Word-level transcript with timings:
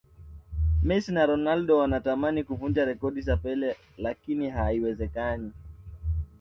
mess 0.83 1.07
na 1.09 1.23
ronaldo 1.25 1.77
wanatamani 1.77 2.43
kuvunja 2.43 2.85
rekodi 2.85 3.21
za 3.21 3.37
pele 3.37 3.75
lakini 3.97 4.49
haiwezekani 4.49 5.51